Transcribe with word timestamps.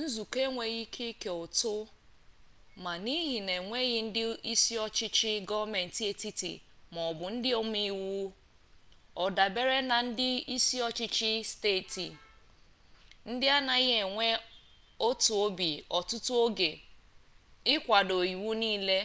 nzukọ 0.00 0.38
enweghị 0.46 0.76
ike 0.84 1.04
ike 1.12 1.30
ụtụ 1.44 1.72
ma 2.82 2.92
n'ihi 3.04 3.36
na 3.46 3.52
enweghi 3.60 3.98
ndị 4.06 4.22
isi 4.52 4.74
ọchịchị 4.86 5.30
gọọmenti 5.48 6.02
etiti 6.10 6.52
maọbụ 6.94 7.24
ndị 7.34 7.50
omeiwu 7.60 8.06
ọ 9.24 9.26
dabeere 9.36 9.78
na 9.90 9.96
ndị 10.08 10.28
isi 10.54 10.76
ọchịchị 10.88 11.30
steeti 11.50 12.06
ndị 13.30 13.46
anaghị 13.56 13.92
enwe 14.02 14.26
otu 15.06 15.32
obi 15.44 15.70
ọtụtụ 15.98 16.32
oge 16.44 16.70
ịkwado 17.74 18.16
iwu 18.32 18.48
ya 18.54 18.58
nile 18.60 18.98